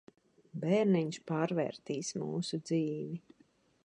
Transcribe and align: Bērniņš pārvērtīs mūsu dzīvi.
Bērniņš 0.61 1.19
pārvērtīs 1.31 2.09
mūsu 2.23 2.61
dzīvi. 2.71 3.21